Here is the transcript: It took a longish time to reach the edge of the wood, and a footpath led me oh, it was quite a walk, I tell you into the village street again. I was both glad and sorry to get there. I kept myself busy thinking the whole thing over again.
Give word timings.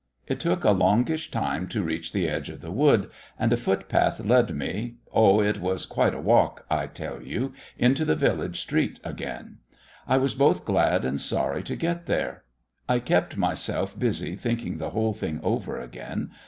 It 0.25 0.39
took 0.39 0.63
a 0.63 0.71
longish 0.71 1.29
time 1.29 1.67
to 1.67 1.83
reach 1.83 2.11
the 2.11 2.27
edge 2.27 2.49
of 2.49 2.61
the 2.61 2.71
wood, 2.71 3.11
and 3.37 3.53
a 3.53 3.55
footpath 3.55 4.19
led 4.19 4.49
me 4.55 4.95
oh, 5.13 5.41
it 5.41 5.59
was 5.61 5.85
quite 5.85 6.15
a 6.15 6.19
walk, 6.19 6.65
I 6.71 6.87
tell 6.87 7.21
you 7.21 7.53
into 7.77 8.03
the 8.03 8.15
village 8.15 8.59
street 8.61 8.99
again. 9.03 9.59
I 10.07 10.17
was 10.17 10.33
both 10.33 10.65
glad 10.65 11.05
and 11.05 11.21
sorry 11.21 11.61
to 11.65 11.75
get 11.75 12.07
there. 12.07 12.45
I 12.89 12.97
kept 12.97 13.37
myself 13.37 13.93
busy 13.99 14.35
thinking 14.35 14.79
the 14.79 14.89
whole 14.89 15.13
thing 15.13 15.39
over 15.43 15.79
again. 15.79 16.31